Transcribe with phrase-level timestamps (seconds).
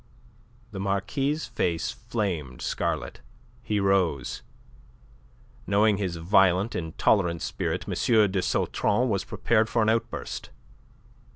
[0.71, 3.21] The Marquis' face flamed scarlet.
[3.61, 4.41] He rose.
[5.67, 7.93] Knowing his violent, intolerant spirit, M.
[8.31, 10.49] de Sautron was prepared for an outburst.